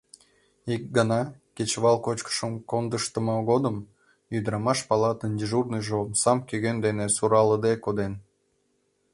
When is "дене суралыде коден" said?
6.85-8.13